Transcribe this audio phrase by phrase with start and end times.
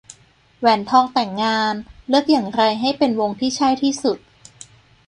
[0.59, 1.73] แหวนทองแต่งงาน
[2.09, 4.17] เลือกอย่างไรให้เป็นวงที่ใช่ที่สุด